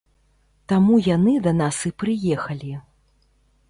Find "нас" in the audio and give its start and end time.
1.61-1.77